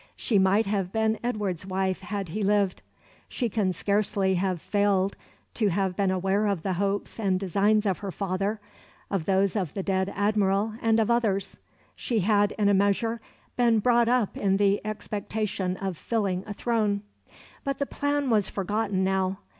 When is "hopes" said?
6.73-7.19